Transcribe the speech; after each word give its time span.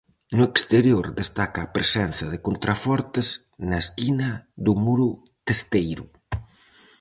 No 0.37 0.43
exterior, 0.51 1.05
destaca 1.21 1.59
a 1.63 1.71
presenza 1.75 2.25
de 2.33 2.39
contrafortes 2.47 3.27
na 3.69 3.77
esquina 3.85 4.29
do 4.65 4.73
muro 4.85 5.09
testeiro. 5.47 6.05